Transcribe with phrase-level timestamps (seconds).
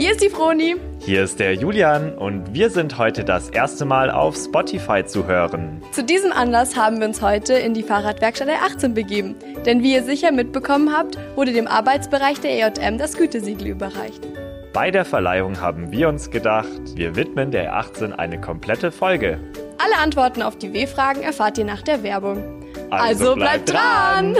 [0.00, 0.76] Hier ist die Froni.
[1.00, 5.82] Hier ist der Julian und wir sind heute das erste Mal auf Spotify zu hören.
[5.92, 9.36] Zu diesem Anlass haben wir uns heute in die Fahrradwerkstatt der 18 begeben.
[9.66, 14.26] Denn wie ihr sicher mitbekommen habt, wurde dem Arbeitsbereich der EJM das Gütesiegel überreicht.
[14.72, 19.38] Bei der Verleihung haben wir uns gedacht, wir widmen der 18 eine komplette Folge.
[19.76, 22.42] Alle Antworten auf die W-Fragen erfahrt ihr nach der Werbung.
[22.88, 24.34] Also, Also bleibt dran!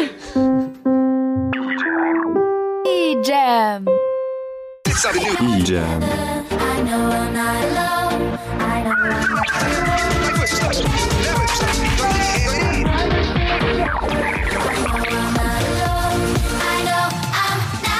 [2.86, 3.84] E-Jam.
[4.90, 6.00] E-Jam.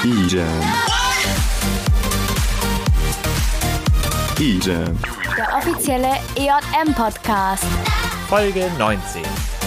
[0.03, 0.45] E-Jam.
[4.39, 4.99] E-Jam.
[5.37, 7.63] Der offizielle EJM-Podcast.
[8.27, 9.60] Folge 19.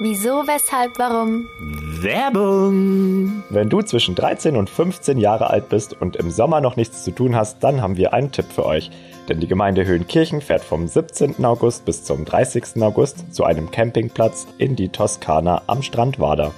[0.00, 1.48] Wieso, weshalb, warum?
[1.58, 3.42] Werbung!
[3.50, 7.10] Wenn du zwischen 13 und 15 Jahre alt bist und im Sommer noch nichts zu
[7.10, 8.92] tun hast, dann haben wir einen Tipp für euch.
[9.28, 11.44] Denn die Gemeinde Höhenkirchen fährt vom 17.
[11.44, 12.80] August bis zum 30.
[12.80, 16.52] August zu einem Campingplatz in die Toskana am Strand Wader.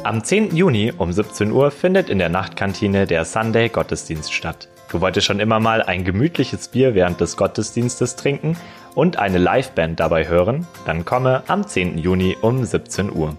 [0.05, 0.55] Am 10.
[0.55, 4.69] Juni um 17 Uhr findet in der Nachtkantine der Sunday Gottesdienst statt.
[4.91, 8.57] Du wolltest schon immer mal ein gemütliches Bier während des Gottesdienstes trinken
[8.95, 10.67] und eine Liveband dabei hören?
[10.87, 11.99] Dann komme am 10.
[11.99, 13.37] Juni um 17 Uhr.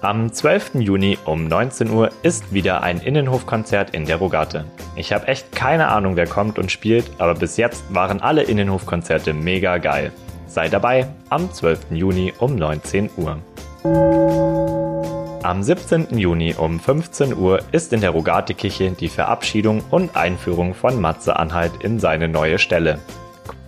[0.00, 0.76] Am 12.
[0.76, 4.64] Juni um 19 Uhr ist wieder ein Innenhofkonzert in der Rogate.
[4.96, 9.32] Ich habe echt keine Ahnung, wer kommt und spielt, aber bis jetzt waren alle Innenhofkonzerte
[9.32, 10.12] mega geil.
[10.46, 11.90] Sei dabei am 12.
[11.90, 13.38] Juni um 19 Uhr.
[15.42, 16.18] Am 17.
[16.18, 21.72] Juni um 15 Uhr ist in der Rogate-Kirche die Verabschiedung und Einführung von Matze Anhalt
[21.80, 22.98] in seine neue Stelle.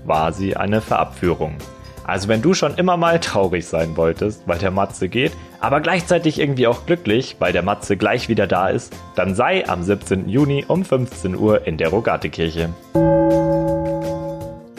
[0.05, 1.57] Quasi eine Verabführung.
[2.05, 6.41] Also wenn du schon immer mal traurig sein wolltest, weil der Matze geht, aber gleichzeitig
[6.41, 10.29] irgendwie auch glücklich, weil der Matze gleich wieder da ist, dann sei am 17.
[10.29, 12.71] Juni um 15 Uhr in der Rogate-Kirche.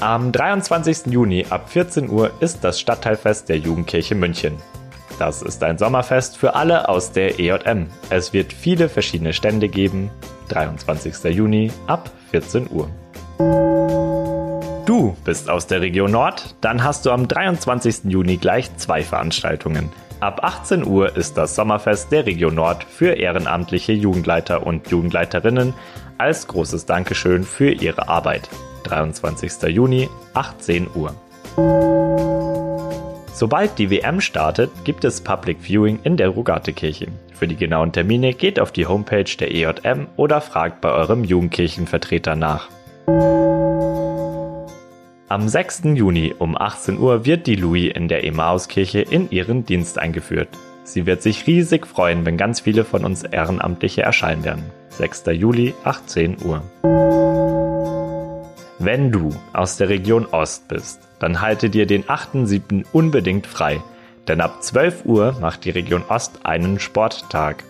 [0.01, 1.05] Am 23.
[1.05, 4.57] Juni ab 14 Uhr ist das Stadtteilfest der Jugendkirche München.
[5.19, 7.87] Das ist ein Sommerfest für alle aus der EJM.
[8.09, 10.09] Es wird viele verschiedene Stände geben.
[10.49, 11.35] 23.
[11.35, 12.89] Juni ab 14 Uhr.
[14.85, 18.05] Du bist aus der Region Nord, dann hast du am 23.
[18.05, 19.89] Juni gleich zwei Veranstaltungen.
[20.19, 25.73] Ab 18 Uhr ist das Sommerfest der Region Nord für ehrenamtliche Jugendleiter und Jugendleiterinnen
[26.17, 28.49] als großes Dankeschön für ihre Arbeit.
[28.83, 29.63] 23.
[29.69, 31.15] Juni, 18 Uhr.
[33.41, 37.07] Sobald die WM startet, gibt es Public Viewing in der Rogate-Kirche.
[37.33, 42.35] Für die genauen Termine geht auf die Homepage der EJM oder fragt bei eurem Jugendkirchenvertreter
[42.35, 42.69] nach.
[45.27, 45.81] Am 6.
[45.95, 50.49] Juni um 18 Uhr wird die Louis in der Emauskirche in ihren Dienst eingeführt.
[50.83, 54.65] Sie wird sich riesig freuen, wenn ganz viele von uns Ehrenamtliche erscheinen werden.
[54.89, 55.23] 6.
[55.31, 56.61] Juli, 18 Uhr.
[58.77, 62.83] Wenn du aus der Region Ost bist, dann halte dir den 8.7.
[62.91, 63.81] unbedingt frei,
[64.27, 67.63] denn ab 12 Uhr macht die Region Ost einen Sporttag.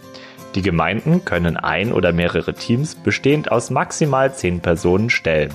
[0.55, 5.51] Die Gemeinden können ein oder mehrere Teams bestehend aus maximal 10 Personen stellen.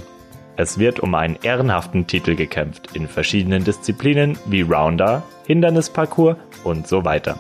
[0.57, 7.05] Es wird um einen ehrenhaften Titel gekämpft in verschiedenen Disziplinen wie Rounder, Hindernisparcours und so
[7.05, 7.39] weiter.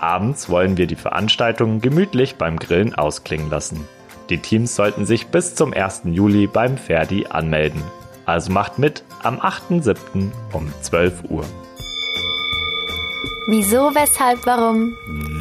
[0.00, 3.86] Abends wollen wir die Veranstaltung gemütlich beim Grillen ausklingen lassen.
[4.30, 6.02] Die Teams sollten sich bis zum 1.
[6.04, 7.82] Juli beim Ferdi anmelden.
[8.24, 10.30] Also macht mit am 8.7.
[10.52, 11.44] um 12 Uhr.
[13.50, 14.94] Wieso, weshalb, warum?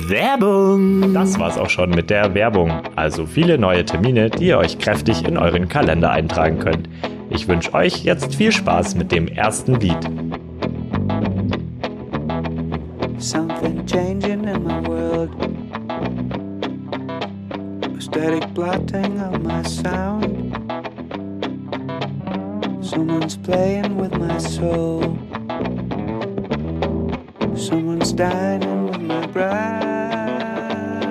[0.07, 1.13] Werbung!
[1.13, 2.72] Das war's auch schon mit der Werbung.
[2.96, 6.88] Also viele neue Termine, die ihr euch kräftig in euren Kalender eintragen könnt.
[7.30, 10.10] Ich wünsche euch jetzt viel Spaß mit dem ersten Lied.
[13.19, 15.30] Something changing in my world.
[17.98, 20.37] A static blotting of my sound.
[22.88, 25.01] Someone's playing with my soul.
[27.54, 31.04] Someone's dining with my bride.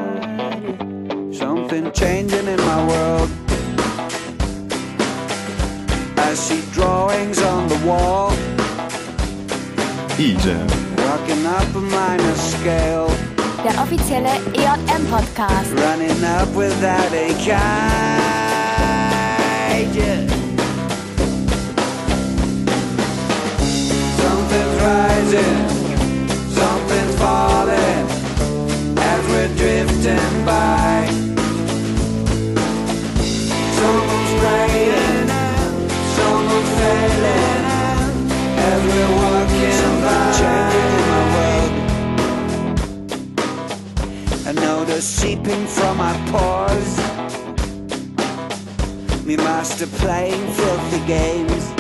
[1.35, 3.31] Something changing in my world.
[6.17, 8.33] I see drawings on the wall.
[10.19, 10.67] E-Jam.
[10.97, 13.11] Rocking up a minor scale.
[13.63, 15.73] der offizielle EJM-Podcast.
[15.75, 18.46] running up without a guide.
[24.87, 25.59] Rising,
[26.59, 28.07] something's falling
[29.13, 31.07] as we're drifting by.
[33.79, 35.29] Someone's praying,
[36.19, 37.63] someone's failing
[38.69, 40.25] as we're walking by.
[40.41, 41.73] Changing in my world.
[44.49, 46.93] I know the seeping from my pores.
[49.27, 51.76] Me master playing filthy games.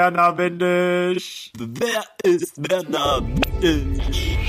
[0.00, 1.52] Werner Windisch.
[1.58, 3.20] Wer ist Werner
[3.60, 4.48] Windisch?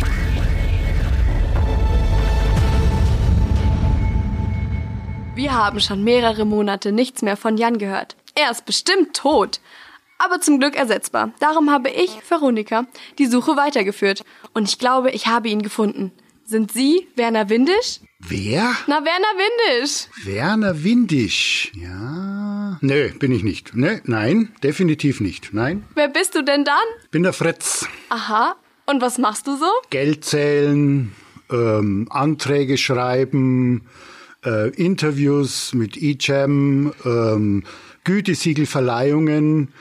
[5.35, 8.15] Wir haben schon mehrere Monate nichts mehr von Jan gehört.
[8.33, 9.59] Er ist bestimmt tot.
[10.19, 11.33] Aber zum Glück ersetzbar.
[11.41, 12.85] Darum habe ich, Veronika,
[13.17, 14.23] die Suche weitergeführt.
[14.53, 16.13] Und ich glaube, ich habe ihn gefunden.
[16.45, 17.99] Sind Sie Werner Windisch?
[18.19, 18.73] Wer?
[18.87, 20.07] Na, Werner Windisch.
[20.23, 21.73] Werner Windisch.
[21.75, 22.50] Ja.
[22.81, 23.75] Nö, bin ich nicht.
[23.75, 25.53] Nö, nein, definitiv nicht.
[25.53, 25.83] Nein.
[25.95, 26.75] Wer bist du denn dann?
[27.11, 27.85] Bin der Fritz.
[28.09, 28.55] Aha.
[28.85, 29.69] Und was machst du so?
[29.89, 31.13] Geld zählen,
[31.51, 33.87] ähm, Anträge schreiben,
[34.45, 37.63] äh, Interviews mit eJam, ähm,
[38.03, 39.73] Gütesiegelverleihungen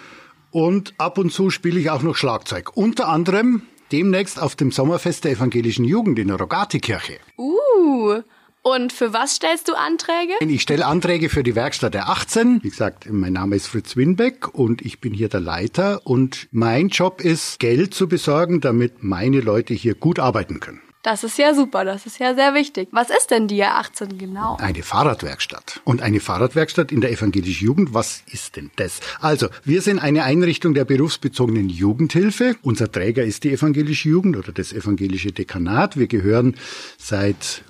[0.51, 2.77] und ab und zu spiele ich auch noch Schlagzeug.
[2.77, 7.19] Unter anderem demnächst auf dem Sommerfest der evangelischen Jugend in der Rogatikirche.
[7.39, 8.23] Uh.
[8.63, 10.35] Und für was stellst du Anträge?
[10.41, 12.63] Ich stelle Anträge für die Werkstatt der 18.
[12.63, 16.89] Wie gesagt, mein Name ist Fritz Winbeck und ich bin hier der Leiter und mein
[16.89, 20.83] Job ist, Geld zu besorgen, damit meine Leute hier gut arbeiten können.
[21.03, 22.91] Das ist ja super, das ist ja sehr wichtig.
[22.93, 24.59] Was ist denn die R18 genau?
[24.61, 25.81] Eine Fahrradwerkstatt.
[25.85, 29.01] Und eine Fahrradwerkstatt in der evangelischen Jugend, was ist denn das?
[29.19, 32.57] Also, wir sind eine Einrichtung der berufsbezogenen Jugendhilfe.
[32.61, 35.97] Unser Träger ist die evangelische Jugend oder das evangelische Dekanat.
[35.97, 36.57] Wir gehören
[36.99, 37.63] seit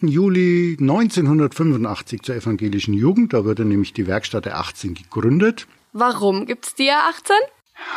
[0.00, 3.34] Juli 1985 zur evangelischen Jugend.
[3.34, 5.66] Da wurde nämlich die Werkstatt der 18 gegründet.
[5.92, 7.32] Warum gibt's die R18?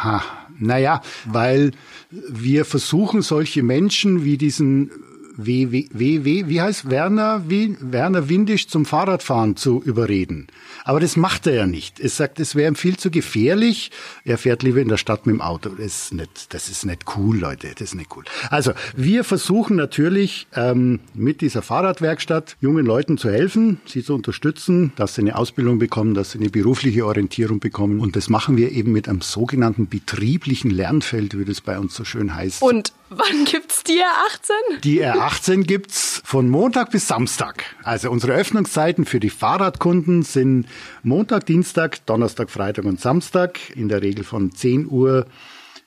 [0.04, 0.22] Ha,
[0.60, 1.72] naja, weil
[2.10, 4.92] wir versuchen, solche Menschen wie diesen
[5.38, 10.48] W, W, W, W wie heißt Werner, wie, Werner Windisch zum Fahrradfahren zu überreden.
[10.83, 12.00] Aber das macht er ja nicht.
[12.00, 13.92] Er sagt, es wäre ihm viel zu gefährlich.
[14.25, 15.69] Er fährt lieber in der Stadt mit dem Auto.
[15.69, 17.69] Das ist nicht, das ist nicht cool, Leute.
[17.74, 18.24] Das ist nicht cool.
[18.50, 24.94] Also, wir versuchen natürlich ähm, mit dieser Fahrradwerkstatt jungen Leuten zu helfen, sie zu unterstützen,
[24.95, 28.00] dass sie eine Ausbildung bekommen, dass sie eine berufliche Orientierung bekommen.
[28.00, 32.04] Und das machen wir eben mit einem sogenannten betrieblichen Lernfeld, wie das bei uns so
[32.04, 32.61] schön heißt.
[32.61, 34.80] Und wann gibt's die R18?
[34.81, 37.65] Die R18 gibt's von Montag bis Samstag.
[37.83, 40.65] Also unsere Öffnungszeiten für die Fahrradkunden sind
[41.03, 43.59] Montag, Dienstag, Donnerstag, Freitag und Samstag.
[43.75, 45.27] In der Regel von 10 Uhr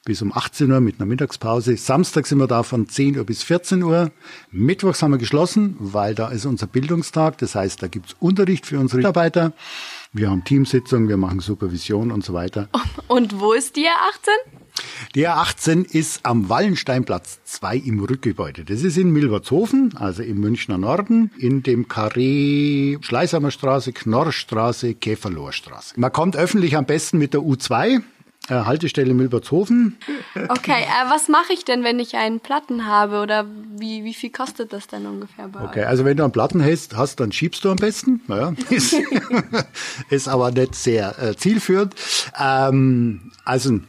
[0.04, 1.78] bis um 18 Uhr mit einer Mittagspause.
[1.78, 4.10] Samstag sind wir da von 10 Uhr bis 14 Uhr.
[4.50, 7.38] Mittwochs haben wir geschlossen, weil da ist unser Bildungstag.
[7.38, 9.54] Das heißt, da gibt's Unterricht für unsere Mitarbeiter.
[10.16, 12.68] Wir haben Teamsitzungen, wir machen Supervision und so weiter.
[13.08, 14.62] Und wo ist die R18?
[15.16, 18.64] Die A18 ist am Wallensteinplatz 2 im Rückgebäude.
[18.64, 25.98] Das ist in Milbertshofen, also im Münchner Norden, in dem Karree Schleißheimer Straße, Knorrstraße, Käferlohrstraße.
[25.98, 28.00] Man kommt öffentlich am besten mit der U2, äh,
[28.48, 29.96] Haltestelle Milbertshofen.
[30.34, 33.20] Okay, äh, was mache ich denn, wenn ich einen Platten habe?
[33.20, 33.46] Oder
[33.76, 35.68] wie, wie viel kostet das denn ungefähr bei euch?
[35.68, 38.20] Okay, also wenn du einen Platten hast, hast dann schiebst du am besten.
[38.26, 38.94] Naja, ist,
[40.10, 41.94] ist aber nicht sehr äh, zielführend.
[42.38, 43.80] Ähm, also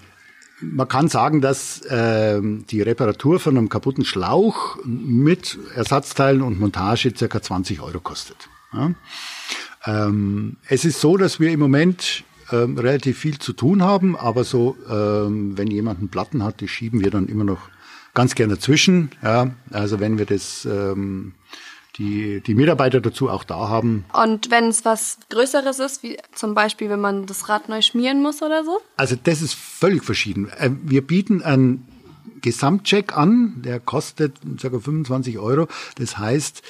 [0.62, 7.14] man kann sagen, dass ähm, die Reparatur von einem kaputten Schlauch mit Ersatzteilen und Montage
[7.16, 8.50] circa 20 Euro kostet.
[8.74, 8.92] Ja?
[9.86, 14.44] Ähm, es ist so, dass wir im Moment ähm, relativ viel zu tun haben, aber
[14.44, 17.70] so, ähm, wenn jemand einen Platten hat, die schieben wir dann immer noch
[18.14, 19.12] ganz gerne dazwischen.
[19.24, 19.52] Ja?
[19.72, 21.34] Also wenn wir das, ähm,
[21.98, 24.06] die, die Mitarbeiter dazu auch da haben.
[24.14, 28.22] Und wenn es was Größeres ist, wie zum Beispiel, wenn man das Rad neu schmieren
[28.22, 28.80] muss oder so?
[28.98, 30.50] Also das ist völlig verschieden.
[30.58, 31.88] Äh, Wir bieten einen
[32.42, 34.70] Gesamtcheck an, der kostet ca.
[34.70, 35.68] 25 Euro.
[35.98, 36.62] Das heißt,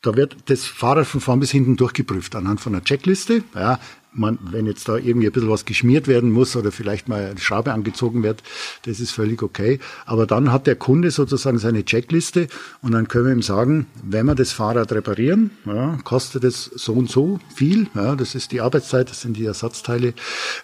[0.00, 3.44] da wird das Fahrrad von vorn bis hinten durchgeprüft anhand von einer Checkliste.
[3.54, 3.78] Ja,
[4.12, 7.38] man, wenn jetzt da irgendwie ein bisschen was geschmiert werden muss oder vielleicht mal eine
[7.38, 8.42] Schraube angezogen wird,
[8.84, 9.78] das ist völlig okay.
[10.06, 12.48] Aber dann hat der Kunde sozusagen seine Checkliste
[12.82, 16.92] und dann können wir ihm sagen, wenn wir das Fahrrad reparieren, ja, kostet es so
[16.92, 17.88] und so viel.
[17.94, 20.14] Ja, das ist die Arbeitszeit, das sind die Ersatzteile.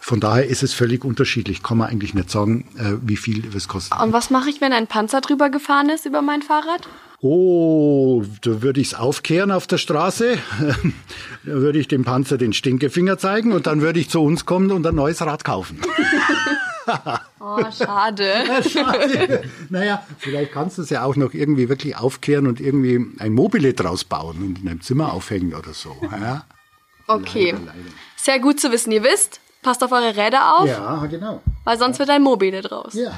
[0.01, 1.63] Von daher ist es völlig unterschiedlich.
[1.63, 3.99] Kann man eigentlich nicht sagen, äh, wie viel es kostet.
[4.01, 6.89] Und was mache ich, wenn ein Panzer drüber gefahren ist über mein Fahrrad?
[7.21, 10.39] Oh, da würde ich's aufkehren auf der Straße.
[11.45, 14.71] da würde ich dem Panzer den Stinkefinger zeigen und dann würde ich zu uns kommen
[14.71, 15.81] und ein neues Rad kaufen.
[17.39, 18.33] Oh, schade.
[18.67, 19.43] Schade.
[19.69, 23.75] naja, vielleicht kannst du es ja auch noch irgendwie wirklich aufkehren und irgendwie ein Mobile
[23.75, 25.95] draus bauen und in einem Zimmer aufhängen oder so.
[26.11, 26.47] Ja?
[27.07, 27.51] Okay.
[27.51, 27.79] Leider, leider.
[28.17, 28.91] Sehr gut zu wissen.
[28.91, 31.43] Ihr wisst, passt auf eure Räder auf, Ja, genau.
[31.65, 32.95] weil sonst wird ein Mobile draus.
[32.95, 33.13] Ja,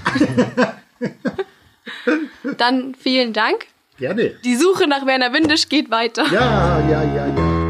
[2.58, 3.66] Dann vielen Dank.
[4.00, 4.34] Gerne.
[4.44, 6.24] Die Suche nach Werner Windisch geht weiter.
[6.32, 7.60] Ja, ja, ja, ja.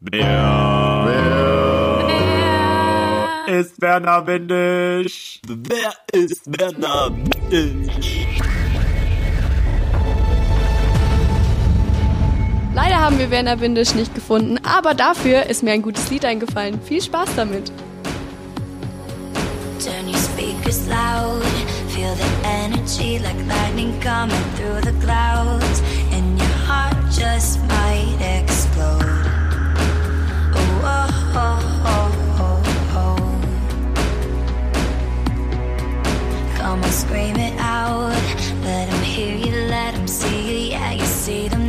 [0.00, 0.82] Wer
[3.60, 5.40] ist Werner Windisch?
[5.48, 7.10] Wer ist Werner
[7.48, 8.28] Windisch?
[12.74, 16.80] Leider haben wir Werner Windisch nicht gefunden, aber dafür ist mir ein gutes Lied eingefallen.
[16.82, 17.70] Viel Spaß damit.
[19.78, 21.51] Turn your speakers loud.
[22.02, 25.80] Feel the energy like lightning coming through the clouds.
[26.10, 29.04] And your heart just might explode.
[30.58, 31.10] Oh, oh,
[31.44, 31.60] oh,
[31.94, 32.10] oh,
[32.42, 32.60] oh,
[32.98, 33.22] oh.
[36.56, 38.10] Come on, scream it out.
[38.64, 40.58] Let them hear you, let them see you.
[40.72, 41.61] Yeah, you see them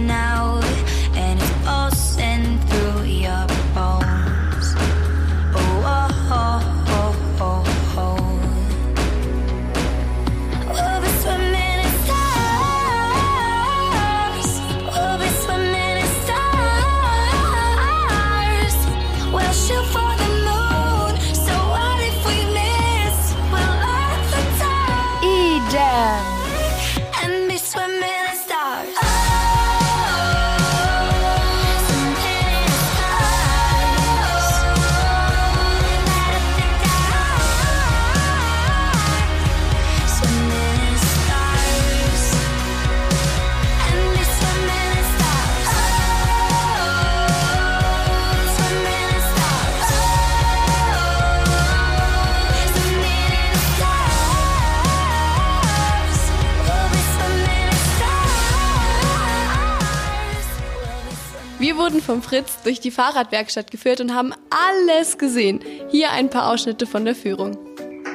[62.14, 65.62] vom Fritz durch die Fahrradwerkstatt geführt und haben alles gesehen.
[65.90, 67.58] Hier ein paar Ausschnitte von der Führung.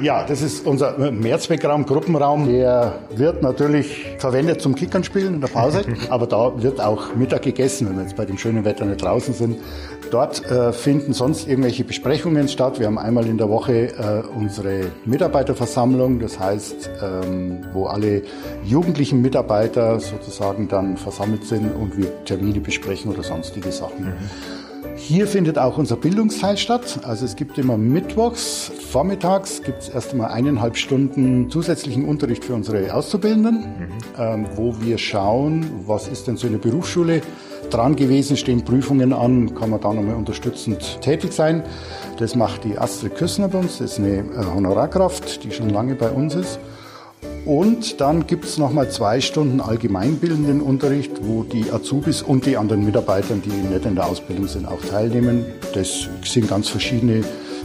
[0.00, 2.46] Ja, das ist unser Mehrzweckraum, Gruppenraum.
[2.46, 7.42] Der wird natürlich verwendet zum Kickern spielen in der Pause, aber da wird auch Mittag
[7.42, 9.58] gegessen, wenn wir jetzt bei dem schönen Wetter nicht draußen sind.
[10.10, 12.78] Dort äh, finden sonst irgendwelche Besprechungen statt.
[12.78, 18.22] Wir haben einmal in der Woche äh, unsere Mitarbeiterversammlung, das heißt, ähm, wo alle
[18.64, 24.14] jugendlichen Mitarbeiter sozusagen dann versammelt sind und wir Termine besprechen oder sonstige Sachen.
[24.96, 27.00] Hier findet auch unser Bildungsteil statt.
[27.04, 32.54] Also es gibt immer mittwochs, vormittags gibt es erst einmal eineinhalb Stunden zusätzlichen Unterricht für
[32.54, 33.66] unsere Auszubildenden,
[34.18, 37.22] ähm, wo wir schauen, was ist denn so eine Berufsschule
[37.70, 41.62] dran gewesen, stehen Prüfungen an, kann man da nochmal unterstützend tätig sein.
[42.18, 45.94] Das macht die Astrid Küssner bei uns, das ist eine äh, Honorarkraft, die schon lange
[45.94, 46.58] bei uns ist.
[47.44, 52.84] Und dann gibt es nochmal zwei Stunden allgemeinbildenden Unterricht, wo die Azubis und die anderen
[52.84, 55.46] Mitarbeitern, die nicht in der Ausbildung sind, auch teilnehmen.
[55.72, 57.24] Das sind ganz verschiedene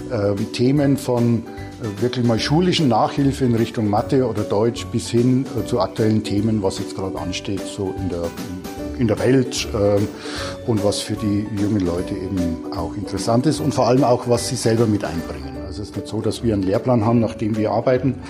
[0.10, 1.44] äh, Themen von
[1.82, 6.24] äh, wirklich mal schulischen Nachhilfe in Richtung Mathe oder Deutsch bis hin äh, zu aktuellen
[6.24, 8.24] Themen, was jetzt gerade ansteht, so in der,
[9.08, 10.08] der Welt ähm,
[10.68, 14.50] und was für die jungen Leute eben auch interessant ist und vor allem auch, was
[14.50, 15.58] sie selber mit einbringen.
[15.66, 18.22] Also es ist nicht so, dass wir einen Lehrplan haben, nach dem wir arbeiten,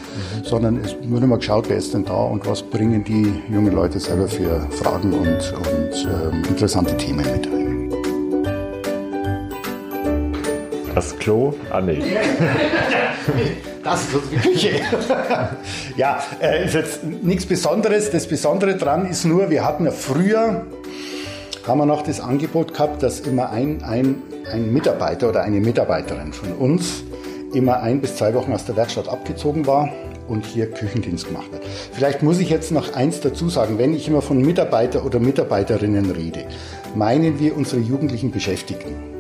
[0.44, 4.00] sondern es wird immer geschaut, wer ist denn da und was bringen die jungen Leute
[4.00, 7.64] selber für Fragen und, und ähm, interessante Themen mit ein.
[10.96, 11.54] Das Klo?
[11.70, 12.02] Ah, nee.
[13.84, 14.80] Das ist unsere Küche.
[15.98, 18.12] ja, äh, ist jetzt nichts Besonderes.
[18.12, 20.66] Das Besondere dran ist nur, wir hatten ja früher,
[21.68, 26.32] haben wir noch das Angebot gehabt, dass immer ein, ein, ein Mitarbeiter oder eine Mitarbeiterin
[26.32, 27.04] von uns
[27.54, 29.90] immer ein bis zwei Wochen aus der Werkstatt abgezogen war
[30.28, 31.62] und hier Küchendienst gemacht hat.
[31.92, 33.78] Vielleicht muss ich jetzt noch eins dazu sagen.
[33.78, 36.46] Wenn ich immer von Mitarbeiter oder Mitarbeiterinnen rede,
[36.96, 39.13] meinen wir unsere jugendlichen Beschäftigten.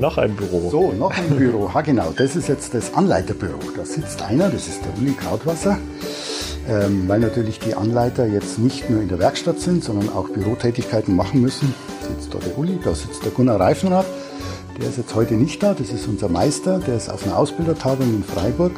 [0.00, 0.70] Noch ein Büro.
[0.70, 1.72] So, noch ein Büro.
[1.72, 2.12] Ha, genau.
[2.16, 3.58] Das ist jetzt das Anleiterbüro.
[3.76, 5.78] Da sitzt einer, das ist der Uli Krautwasser.
[6.68, 11.16] Ähm, weil natürlich die Anleiter jetzt nicht nur in der Werkstatt sind, sondern auch Bürotätigkeiten
[11.16, 11.74] machen müssen.
[12.06, 14.06] Sitzt da der Uli, da sitzt der Gunnar Reifenrad.
[14.78, 18.06] Der ist jetzt heute nicht da, das ist unser Meister, der ist auf einer Ausbildertagung
[18.14, 18.72] in Freiburg.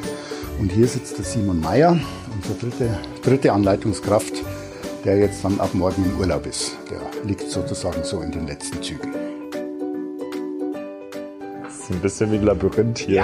[0.58, 1.98] Und hier sitzt der Simon Meyer,
[2.34, 4.32] unsere dritte, dritte Anleitungskraft,
[5.04, 6.76] der jetzt dann ab morgen im Urlaub ist.
[6.90, 9.21] Der liegt sozusagen so in den letzten Zügen.
[11.92, 13.22] Ein bisschen wie ein Labyrinth hier.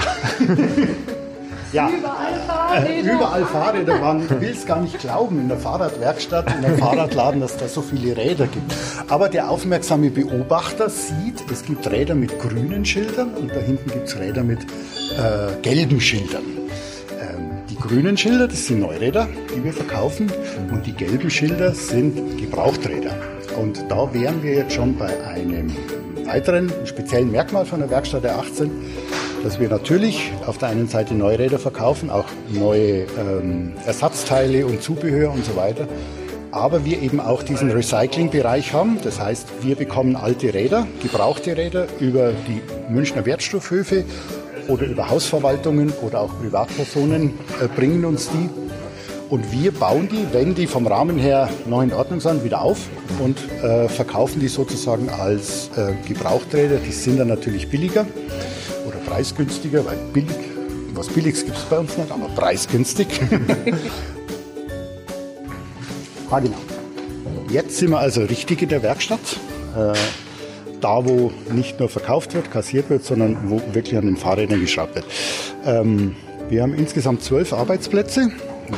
[1.73, 3.13] Ja, überall Fahrräder.
[3.13, 3.99] Überall Fahrräder.
[3.99, 7.81] Man will es gar nicht glauben in der Fahrradwerkstatt, in einem Fahrradladen, dass da so
[7.81, 8.75] viele Räder gibt.
[9.09, 14.09] Aber der aufmerksame Beobachter sieht, es gibt Räder mit grünen Schildern und da hinten gibt
[14.09, 16.45] es Räder mit äh, gelben Schildern.
[17.21, 20.31] Ähm, die grünen Schilder, das sind Neuräder, die wir verkaufen
[20.71, 23.15] und die gelben Schilder sind Gebrauchträder.
[23.59, 25.75] Und da wären wir jetzt schon bei einem
[26.29, 28.71] weiteren speziellen Merkmal von der Werkstatt der 18
[29.45, 35.31] dass wir natürlich auf der einen Seite Neuräder verkaufen, auch neue ähm, Ersatzteile und Zubehör
[35.31, 35.87] und so weiter.
[36.51, 38.99] Aber wir eben auch diesen Recycling-Bereich haben.
[39.05, 44.05] Das heißt, wir bekommen alte Räder, gebrauchte Räder über die Münchner Wertstoffhöfe
[44.67, 48.68] oder über Hausverwaltungen oder auch Privatpersonen äh, bringen uns die.
[49.31, 52.79] Und wir bauen die, wenn die vom Rahmen her noch in Ordnung sind, wieder auf
[53.23, 56.79] und äh, verkaufen die sozusagen als äh, Gebrauchträder.
[56.79, 58.07] Die sind dann natürlich billiger
[58.87, 60.35] oder preisgünstiger, weil billig,
[60.95, 63.07] was Billiges gibt es bei uns nicht, aber preisgünstig.
[66.31, 66.57] ah, genau.
[67.51, 69.21] Jetzt sind wir also richtig in der Werkstatt.
[69.77, 69.93] Äh,
[70.81, 74.95] da, wo nicht nur verkauft wird, kassiert wird, sondern wo wirklich an den Fahrrädern geschraubt
[74.95, 75.05] wird.
[75.67, 76.17] Ähm,
[76.49, 78.31] wir haben insgesamt zwölf Arbeitsplätze.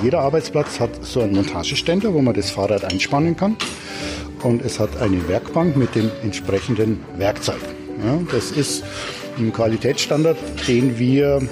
[0.03, 3.57] Jeder Arbeitsplatz hat so einen Montageständer, wo man das Fahrrad einspannen kann.
[4.43, 7.61] Und es hat eine Werkbank mit dem entsprechenden Werkzeug.
[8.05, 8.83] Ja, das ist
[9.39, 11.43] ein Qualitätsstandard, den wir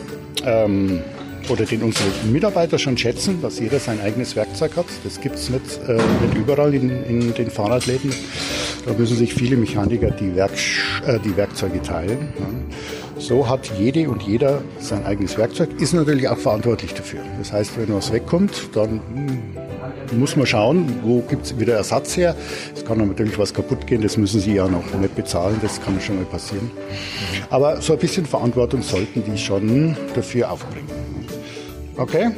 [0.44, 1.02] ähm,
[1.50, 4.86] oder den unsere Mitarbeiter schon schätzen, dass jeder sein eigenes Werkzeug hat.
[5.04, 8.12] Das gibt es nicht, äh, nicht überall in, in, den Fahrradläden.
[8.86, 10.52] Da müssen sich viele Mechaniker die, Werk,
[11.06, 12.32] äh, die Werkzeuge teilen.
[12.38, 12.46] Ja.
[13.18, 17.20] So hat jede und jeder sein eigenes Werkzeug, ist natürlich auch verantwortlich dafür.
[17.38, 22.16] Das heißt, wenn was wegkommt, dann hm, muss man schauen, wo gibt es wieder Ersatz
[22.16, 22.36] her.
[22.74, 26.00] Es kann natürlich was kaputt gehen, das müssen Sie ja noch nicht bezahlen, das kann
[26.00, 26.70] schon mal passieren.
[27.50, 30.88] Aber so ein bisschen Verantwortung sollten die schon dafür aufbringen.
[31.96, 32.30] Okay?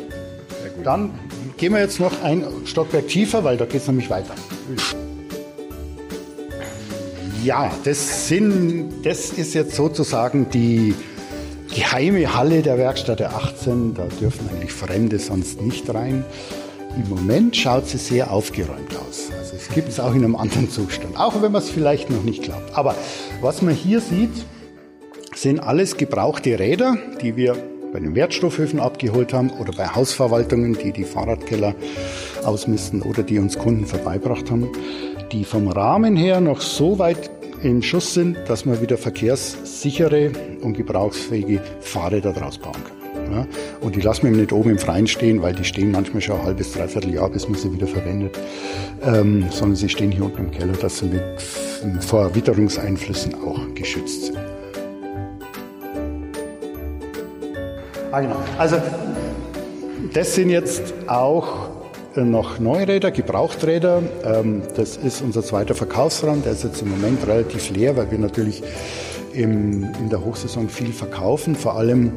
[0.82, 1.10] Dann
[1.58, 4.34] gehen wir jetzt noch ein Stockwerk tiefer, weil da geht es nämlich weiter.
[7.44, 10.94] Ja, das, sind, das ist jetzt sozusagen die
[11.74, 13.94] geheime Halle der Werkstatt der 18.
[13.94, 16.24] Da dürfen eigentlich Fremde sonst nicht rein.
[16.96, 19.30] Im Moment schaut sie sehr aufgeräumt aus.
[19.38, 22.24] Also es gibt es auch in einem anderen Zustand, auch wenn man es vielleicht noch
[22.24, 22.74] nicht glaubt.
[22.74, 22.94] Aber
[23.40, 24.44] was man hier sieht,
[25.34, 27.56] sind alles gebrauchte Räder, die wir
[27.92, 31.74] bei den Wertstoffhöfen abgeholt haben oder bei Hausverwaltungen, die die Fahrradkeller
[32.44, 34.68] ausmisten oder die uns Kunden vorbeibracht haben,
[35.32, 37.30] die vom Rahmen her noch so weit
[37.62, 43.00] im Schuss sind, dass man wieder verkehrssichere und gebrauchsfähige Fahrräder draus bauen kann.
[43.32, 43.46] Ja,
[43.80, 46.46] und die lassen wir nicht oben im Freien stehen, weil die stehen manchmal schon ein
[46.46, 48.36] halbes, dreiviertel Jahr, bis man sie wieder verwendet,
[49.04, 51.22] ähm, sondern sie stehen hier unten im Keller, dass sie mit
[52.02, 54.38] vor Witterungseinflüssen auch geschützt sind.
[58.10, 58.36] Ah, genau.
[58.58, 58.76] Also
[60.12, 61.69] das sind jetzt auch
[62.16, 64.02] noch Neuräder, Gebrauchträder.
[64.24, 66.42] Ähm, das ist unser zweiter Verkaufsraum.
[66.42, 68.62] Der ist jetzt im Moment relativ leer, weil wir natürlich
[69.32, 71.54] im, in der Hochsaison viel verkaufen.
[71.54, 72.12] Vor allem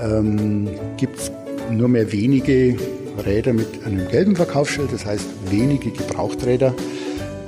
[0.00, 1.32] ähm, gibt es
[1.70, 2.76] nur mehr wenige
[3.24, 6.74] Räder mit einem gelben Verkaufsschild, das heißt wenige Gebrauchträder.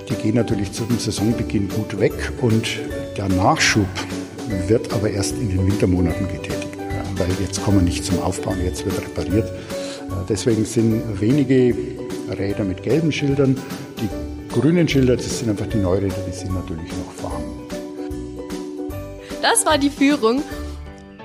[0.09, 2.79] Die gehen natürlich zu dem Saisonbeginn gut weg und
[3.17, 3.87] der Nachschub
[4.69, 6.69] wird aber erst in den Wintermonaten getätigt,
[7.17, 9.51] weil jetzt kommen wir nicht zum Aufbauen, jetzt wird repariert.
[10.29, 11.75] Deswegen sind wenige
[12.37, 13.57] Räder mit gelben Schildern.
[14.01, 14.09] Die
[14.53, 17.67] grünen Schilder, das sind einfach die Neuräder, die sind natürlich noch vorhanden.
[19.43, 20.43] Das war die Führung.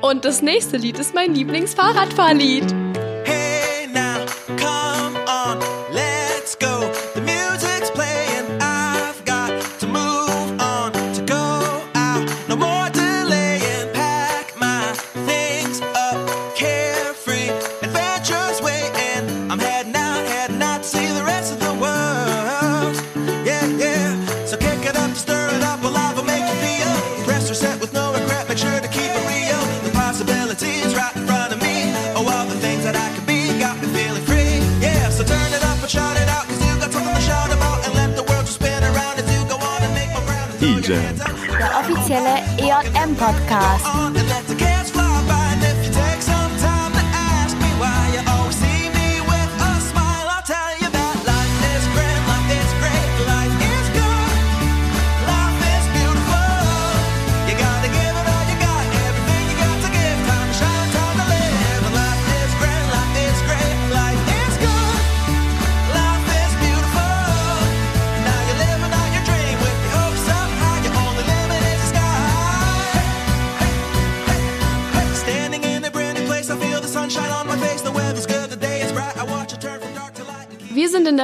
[0.02, 2.81] Und das nächste Lied ist mein Lieblingsfahrradfahrlied.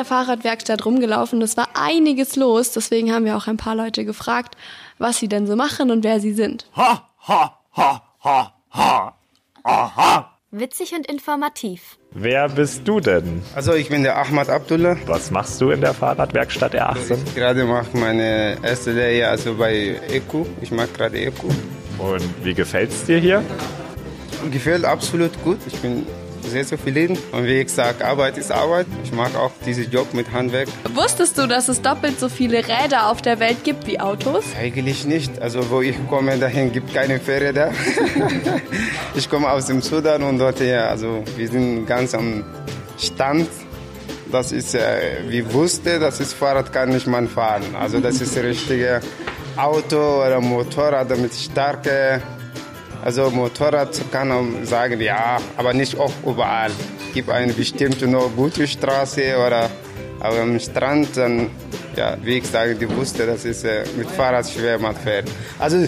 [0.08, 1.42] Fahrradwerkstatt rumgelaufen.
[1.42, 2.72] Es war einiges los.
[2.72, 4.56] Deswegen haben wir auch ein paar Leute gefragt,
[4.98, 6.66] was sie denn so machen und wer sie sind.
[10.52, 11.98] Witzig und informativ.
[12.12, 13.44] Wer bist du denn?
[13.54, 14.96] Also ich bin der Ahmad Abdullah.
[15.06, 17.18] Was machst du in der Fahrradwerkstatt R18?
[17.26, 20.46] Ich gerade mache meine erste Lehre also bei ECU.
[20.62, 21.50] Ich mache gerade ECU.
[22.00, 23.44] Und wie gefällt's dir hier?
[24.52, 25.58] Gefällt absolut gut.
[25.68, 26.08] Ich bin
[26.48, 27.18] sehr zufrieden.
[27.32, 28.88] Und wie gesagt, Arbeit ist Arbeit.
[29.04, 30.68] Ich mag auch diesen Job mit Handwerk.
[30.94, 34.44] Wusstest du, dass es doppelt so viele Räder auf der Welt gibt wie Autos?
[34.60, 35.42] Eigentlich nicht.
[35.42, 37.72] Also wo ich komme, dahin gibt keine Fahrräder.
[39.16, 42.44] ich komme aus dem Sudan und dort ja, also wir sind ganz am
[42.98, 43.48] Stand.
[44.32, 47.64] Das ist, äh, wie wusste, das ist Fahrrad kann nicht man fahren.
[47.80, 49.02] Also das ist richtige
[49.56, 52.22] Auto oder Motorrad mit starke.
[53.04, 56.72] Also Motorrad kann man sagen, ja, aber nicht auch überall.
[57.14, 59.70] Gibt eine bestimmte nur gute Straße oder
[60.20, 61.50] aber am Strand dann,
[61.96, 65.30] ja, wie ich sage, die wusste, das ist äh, mit Fahrrad schwer man fährt.
[65.60, 65.88] Also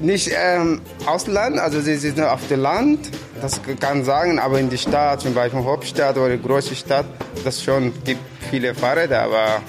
[0.00, 4.70] nicht ähm, Ausland, also sie sind nur auf dem Land, das kann sagen, aber in
[4.70, 7.06] die Stadt, zum Beispiel Hauptstadt oder große Stadt,
[7.44, 8.20] das schon gibt
[8.50, 9.62] viele Fahrräder, aber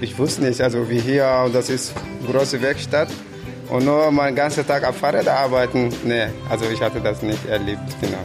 [0.00, 1.92] ich wusste nicht, also wie hier, das ist
[2.30, 3.08] große Werkstatt.
[3.68, 7.80] Und nur meinen ganzen Tag auf Fahrrad arbeiten, nee, also ich hatte das nicht erlebt,
[8.00, 8.18] genau.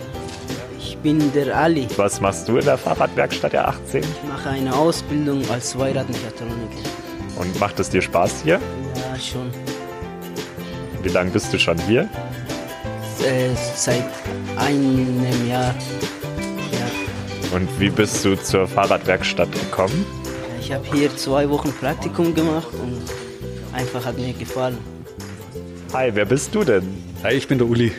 [0.80, 1.88] Ich bin der Ali.
[1.98, 3.98] Was machst du in der Fahrradwerkstatt R18?
[4.00, 6.90] Ich mache eine Ausbildung als Zweiradmechatroniker.
[7.36, 8.60] Und macht es dir Spaß hier?
[8.96, 9.50] Ja, schon
[11.02, 12.08] Wie lange bist du schon hier?
[13.24, 14.04] äh, seit
[14.58, 15.74] einem Jahr.
[16.72, 17.56] Ja.
[17.58, 20.06] Und wie bist du zur Fahrradwerkstatt gekommen?
[20.60, 23.02] Ich habe hier zwei Wochen Praktikum gemacht und
[23.74, 24.78] einfach hat mir gefallen.
[25.94, 27.04] Hi, wer bist du denn?
[27.22, 27.92] Hi, ich bin der Uli.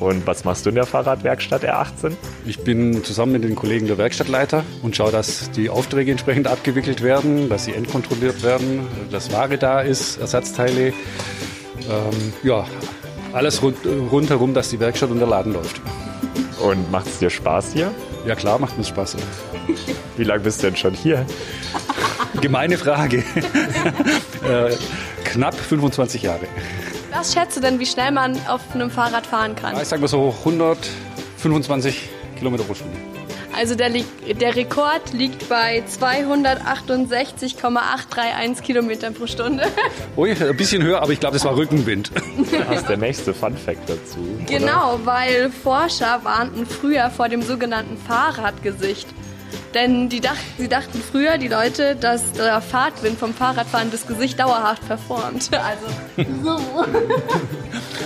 [0.00, 2.12] Und was machst du in der Fahrradwerkstatt R18?
[2.44, 7.02] Ich bin zusammen mit den Kollegen der Werkstattleiter und schaue, dass die Aufträge entsprechend abgewickelt
[7.02, 10.88] werden, dass sie endkontrolliert werden, dass Ware da ist, Ersatzteile.
[10.88, 12.66] Ähm, ja,
[13.32, 15.80] alles rund, rundherum, dass die Werkstatt und der Laden läuft.
[16.62, 17.92] Und macht es dir Spaß hier?
[18.26, 19.16] Ja klar, macht mir Spaß.
[20.18, 21.24] Wie lange bist du denn schon hier?
[22.42, 23.18] Gemeine Frage.
[24.46, 24.76] äh,
[25.24, 26.46] knapp 25 Jahre.
[27.22, 29.80] Was schätzt du denn, wie schnell man auf einem Fahrrad fahren kann?
[29.80, 32.96] Ich sag mal so 125 Kilometer pro Stunde.
[33.56, 39.68] Also der, der Rekord liegt bei 268,831 Kilometern pro Stunde.
[40.16, 42.10] Ui, ein bisschen höher, aber ich glaube, das war Rückenwind.
[42.68, 44.18] Das ist der nächste Fun Fact dazu.
[44.18, 44.58] oder?
[44.58, 49.06] Genau, weil Forscher warnten früher vor dem sogenannten Fahrradgesicht.
[49.74, 54.38] Denn die dachten, sie dachten früher, die Leute, dass der Fahrtwind vom Fahrradfahren das Gesicht
[54.38, 55.50] dauerhaft verformt.
[55.62, 55.86] Also
[56.42, 56.58] so.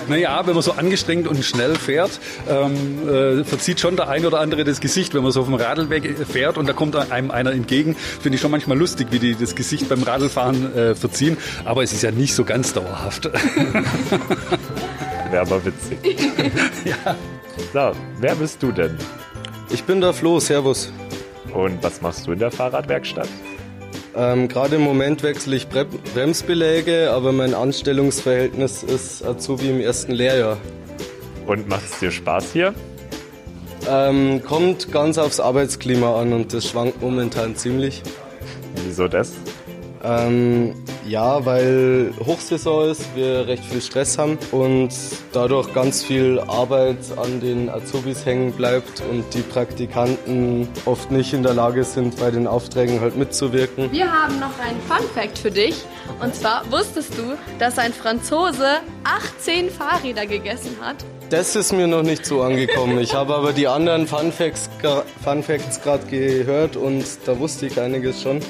[0.08, 4.38] Naja, wenn man so angestrengt und schnell fährt, ähm, äh, verzieht schon der ein oder
[4.38, 7.50] andere das Gesicht, wenn man so auf dem Radlweg fährt und da kommt einem einer
[7.50, 7.96] entgegen.
[7.96, 11.38] Finde ich schon manchmal lustig, wie die das Gesicht beim Radlfahren äh, verziehen.
[11.64, 13.24] Aber es ist ja nicht so ganz dauerhaft.
[15.30, 15.98] Wäre aber witzig.
[17.72, 18.96] So, wer bist du denn?
[19.70, 20.92] Ich bin der Flo, Servus.
[21.56, 23.28] Und was machst du in der Fahrradwerkstatt?
[24.14, 30.12] Ähm, Gerade im Moment wechsle ich Bre Bremsbeläge, aber mein Anstellungsverhältnis ist Azubi im ersten
[30.12, 30.58] Lehrjahr.
[31.46, 32.74] Und macht es dir Spaß hier?
[33.88, 38.02] Ähm, kommt ganz aufs Arbeitsklima an und das schwankt momentan ziemlich.
[38.84, 39.32] Wieso das?
[40.06, 40.72] Ähm,
[41.04, 44.90] ja, weil Hochsaison ist, wir recht viel Stress haben und
[45.32, 51.42] dadurch ganz viel Arbeit an den Azubis hängen bleibt und die Praktikanten oft nicht in
[51.42, 53.90] der Lage sind, bei den Aufträgen halt mitzuwirken.
[53.90, 55.74] Wir haben noch einen Fun Fact für dich.
[56.22, 61.04] Und zwar wusstest du, dass ein Franzose 18 Fahrräder gegessen hat?
[61.28, 62.98] Das ist mir noch nicht so angekommen.
[63.00, 67.66] Ich habe aber die anderen Fun Facts, gra- Fun Facts gerade gehört und da wusste
[67.66, 68.40] ich einiges schon.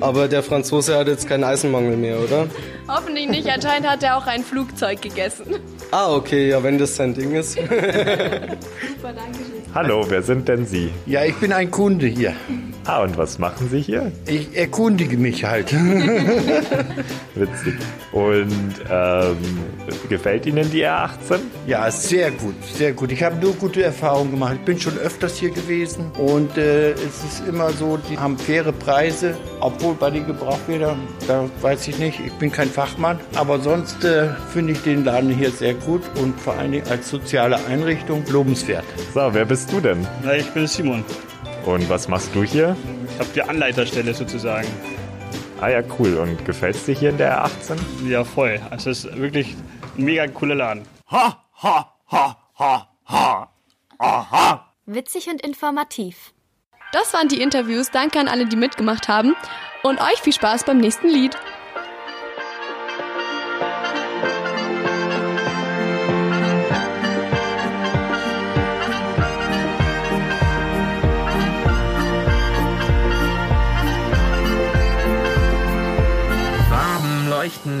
[0.00, 2.46] Aber der Franzose hat jetzt keinen Eisenmangel mehr, oder?
[2.88, 3.48] Hoffentlich nicht.
[3.48, 5.56] Anscheinend hat er auch ein Flugzeug gegessen.
[5.90, 7.54] Ah, okay, ja, wenn das sein Ding ist.
[7.54, 9.49] Super, danke schön.
[9.72, 10.90] Hallo, wer sind denn Sie?
[11.06, 12.34] Ja, ich bin ein Kunde hier.
[12.86, 14.10] Ah, und was machen Sie hier?
[14.26, 15.72] Ich erkundige mich halt.
[17.34, 17.74] Witzig.
[18.10, 19.36] Und ähm,
[20.08, 21.38] gefällt Ihnen die R18?
[21.68, 23.12] Ja, sehr gut, sehr gut.
[23.12, 24.54] Ich habe nur gute Erfahrungen gemacht.
[24.56, 28.72] Ich bin schon öfters hier gewesen und äh, es ist immer so, die haben faire
[28.72, 34.04] Preise, obwohl bei den Gebrauchsrädern, da weiß ich nicht, ich bin kein Fachmann, aber sonst
[34.04, 38.24] äh, finde ich den Laden hier sehr gut und vor allen Dingen als soziale Einrichtung
[38.30, 38.84] lobenswert.
[39.14, 40.06] So, wer bist du denn?
[40.22, 41.04] Na, ich bin Simon.
[41.66, 42.76] Und was machst du hier?
[43.12, 44.68] Ich habe die Anleiterstelle sozusagen.
[45.60, 46.16] Ah ja, cool.
[46.18, 47.76] Und gefällt's dir hier in der R18?
[48.06, 48.60] Ja, voll.
[48.70, 49.54] Also es ist wirklich
[49.98, 50.84] ein mega cooler Laden.
[51.10, 53.50] Ha, ha, ha, ha, ha.
[53.98, 54.72] Aha.
[54.86, 56.32] Witzig und informativ.
[56.92, 57.90] Das waren die Interviews.
[57.90, 59.36] Danke an alle, die mitgemacht haben.
[59.82, 61.36] Und euch viel Spaß beim nächsten Lied.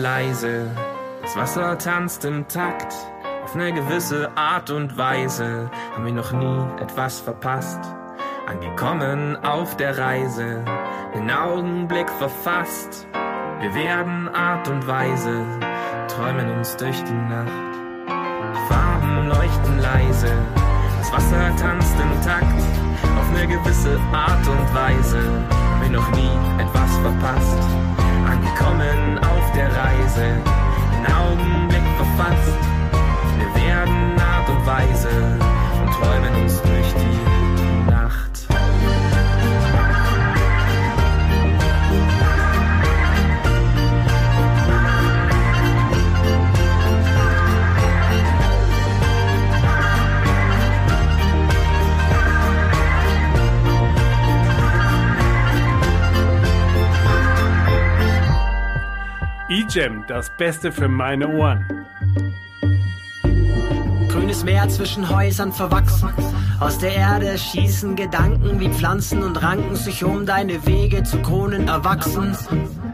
[0.00, 0.70] Leise,
[1.22, 2.94] das Wasser tanzt im Takt.
[3.44, 7.80] Auf eine gewisse Art und Weise haben wir noch nie etwas verpasst.
[8.46, 10.64] Angekommen auf der Reise,
[11.14, 13.06] den Augenblick verfasst.
[13.60, 15.44] Wir werden Art und Weise,
[16.08, 17.50] träumen uns durch die Nacht.
[18.08, 20.32] Die Farben leuchten leise,
[20.98, 22.62] das Wasser tanzt im Takt.
[23.18, 27.89] Auf eine gewisse Art und Weise haben wir noch nie etwas verpasst.
[28.30, 30.40] Angekommen auf der Reise,
[30.92, 32.58] den Augenblick verfasst.
[33.38, 35.08] Wir werden Art und Weise
[35.82, 36.79] und träumen uns durch
[59.70, 61.64] E-Jam, das Beste für meine Ohren.
[64.08, 66.08] Grünes Meer zwischen Häusern verwachsen.
[66.58, 71.68] Aus der Erde schießen Gedanken wie Pflanzen und ranken sich um deine Wege zu Kronen
[71.68, 72.36] erwachsen.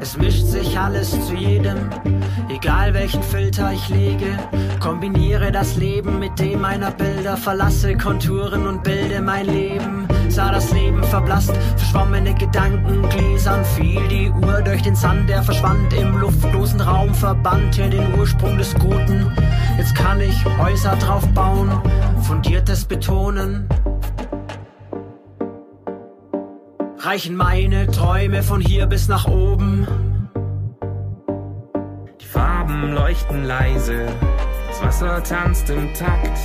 [0.01, 1.79] Es mischt sich alles zu jedem,
[2.51, 4.39] egal welchen Filter ich lege.
[4.79, 10.06] Kombiniere das Leben mit dem meiner Bilder, verlasse Konturen und bilde mein Leben.
[10.29, 15.93] Sah das Leben verblasst, verschwommene Gedanken gläsern, fiel die Uhr durch den Sand, der verschwand
[15.95, 19.33] im luftlosen Raum, verbannte den Ursprung des Guten.
[19.79, 21.71] Jetzt kann ich Häuser drauf bauen,
[22.23, 23.69] fundiertes betonen.
[26.99, 29.87] Reichen meine Träume von hier bis nach oben.
[32.21, 34.07] Die Farben leuchten leise,
[34.69, 36.39] das Wasser tanzt im Takt.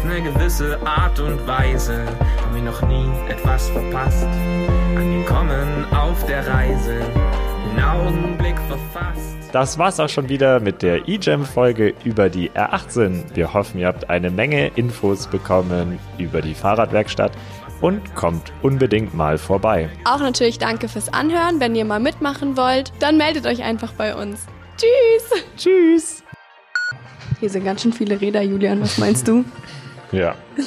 [0.00, 2.06] Auf eine gewisse Art und Weise
[2.40, 4.26] haben wir noch nie etwas verpasst.
[4.96, 7.00] Angekommen auf der Reise,
[7.66, 9.36] den Augenblick verfasst.
[9.52, 13.34] Das war's auch schon wieder mit der eJam-Folge über die R18.
[13.34, 17.32] Wir hoffen, ihr habt eine Menge Infos bekommen über die Fahrradwerkstatt
[17.82, 19.90] und kommt unbedingt mal vorbei.
[20.06, 21.60] Auch natürlich danke fürs Anhören.
[21.60, 24.46] Wenn ihr mal mitmachen wollt, dann meldet euch einfach bei uns.
[24.78, 25.44] Tschüss.
[25.58, 26.24] Tschüss.
[27.38, 28.80] Hier sind ganz schön viele Räder, Julian.
[28.80, 29.44] Was meinst du?
[30.12, 30.34] Ja.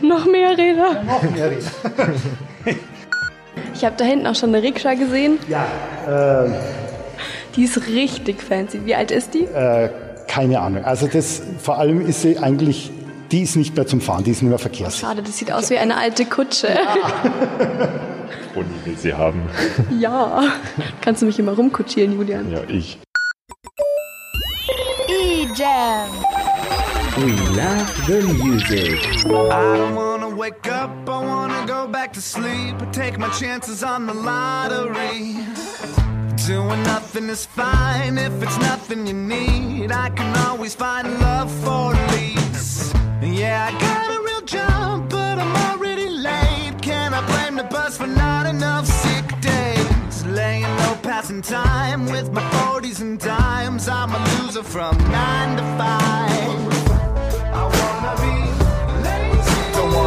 [0.00, 1.02] Noch mehr Räder.
[1.04, 1.70] Noch mehr Räder.
[3.74, 5.38] Ich habe da hinten auch schon eine Rikscha gesehen.
[5.48, 5.66] Ja.
[6.44, 6.48] Äh,
[7.54, 8.80] Die ist richtig fancy.
[8.86, 9.44] Wie alt ist die?
[9.44, 9.90] äh,
[10.26, 10.82] keine Ahnung.
[10.84, 12.90] Also das, vor allem ist sie eigentlich,
[13.32, 15.08] die ist nicht mehr zum Fahren, die ist nicht mehr verkehrssicher.
[15.08, 16.68] Schade, das sieht aus wie eine alte Kutsche.
[18.54, 19.42] Und ich will sie haben.
[20.00, 20.42] Ja.
[21.02, 22.50] Kannst du mich immer rumkutschieren, Julian?
[22.50, 22.98] Ja, ich.
[25.08, 26.08] E-Jam.
[27.16, 29.24] We love the music.
[29.24, 32.76] I don't wanna wake up, I wanna go back to sleep.
[32.92, 35.38] Take my chances on the lottery.
[36.46, 39.92] Doing nothing is fine if it's nothing you need.
[39.92, 42.92] I can always find love for leads.
[43.22, 46.74] Yeah, I got a real job, but I'm already late.
[46.82, 50.26] Can I blame the bus for not enough sick days?
[50.26, 53.88] Laying low, passing time with my 40s and dimes.
[53.88, 56.85] I'm a loser from 9 to 5.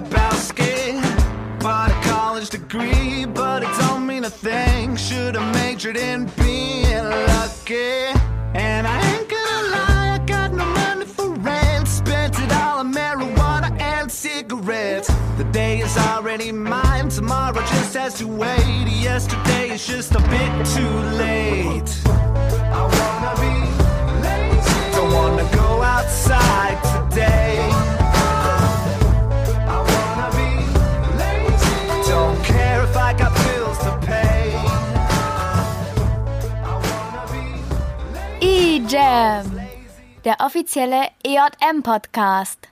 [0.00, 1.00] Lebowski.
[1.60, 4.96] Bought a college degree, but it don't mean a thing.
[4.96, 8.06] Should've majored in being lucky.
[8.54, 11.86] And I ain't gonna lie, I got no money for rent.
[11.86, 15.10] Spent it all on marijuana and cigarettes.
[15.36, 18.86] The day is already mine, tomorrow just has to wait.
[18.88, 21.90] Yesterday is just a bit too late.
[22.06, 23.54] I wanna be
[24.24, 24.92] lazy.
[24.92, 26.78] Don't wanna go outside
[27.10, 27.99] today.
[38.92, 39.46] E-Jam,
[40.24, 42.69] der offizielle EJM-Podcast.